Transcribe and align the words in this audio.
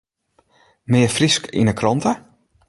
Mear 0.91 1.11
Frysk 1.15 1.43
yn 1.59 1.71
’e 1.71 1.75
krante? 1.79 2.13